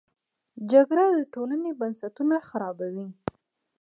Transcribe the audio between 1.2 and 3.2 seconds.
ټولنې بنسټونه خرابوي